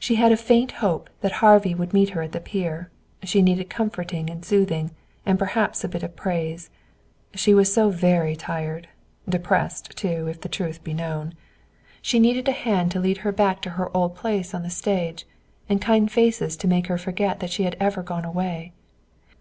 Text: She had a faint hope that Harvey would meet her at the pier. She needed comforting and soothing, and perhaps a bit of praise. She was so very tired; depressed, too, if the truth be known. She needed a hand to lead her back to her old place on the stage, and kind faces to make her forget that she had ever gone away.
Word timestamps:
She 0.00 0.16
had 0.16 0.32
a 0.32 0.36
faint 0.36 0.72
hope 0.82 1.08
that 1.20 1.30
Harvey 1.38 1.76
would 1.76 1.92
meet 1.94 2.08
her 2.10 2.22
at 2.22 2.32
the 2.32 2.40
pier. 2.40 2.90
She 3.22 3.40
needed 3.40 3.70
comforting 3.70 4.28
and 4.28 4.44
soothing, 4.44 4.90
and 5.24 5.38
perhaps 5.38 5.84
a 5.84 5.88
bit 5.88 6.02
of 6.02 6.16
praise. 6.16 6.70
She 7.34 7.54
was 7.54 7.72
so 7.72 7.88
very 7.90 8.34
tired; 8.34 8.88
depressed, 9.28 9.96
too, 9.96 10.26
if 10.26 10.40
the 10.40 10.48
truth 10.48 10.82
be 10.82 10.92
known. 10.92 11.34
She 12.02 12.18
needed 12.18 12.48
a 12.48 12.50
hand 12.50 12.90
to 12.90 12.98
lead 13.00 13.18
her 13.18 13.30
back 13.30 13.62
to 13.62 13.70
her 13.78 13.96
old 13.96 14.16
place 14.16 14.54
on 14.54 14.64
the 14.64 14.70
stage, 14.70 15.24
and 15.68 15.80
kind 15.80 16.10
faces 16.10 16.56
to 16.56 16.66
make 16.66 16.88
her 16.88 16.98
forget 16.98 17.38
that 17.38 17.50
she 17.52 17.62
had 17.62 17.76
ever 17.78 18.02
gone 18.02 18.24
away. 18.24 18.72